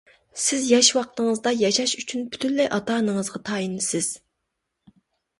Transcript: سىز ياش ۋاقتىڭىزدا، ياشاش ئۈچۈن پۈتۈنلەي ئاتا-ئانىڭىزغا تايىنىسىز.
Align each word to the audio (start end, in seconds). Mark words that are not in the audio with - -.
سىز 0.43 0.61
ياش 0.67 0.87
ۋاقتىڭىزدا، 0.97 1.51
ياشاش 1.63 1.93
ئۈچۈن 1.99 2.23
پۈتۈنلەي 2.35 2.69
ئاتا-ئانىڭىزغا 2.77 3.41
تايىنىسىز. 3.51 4.09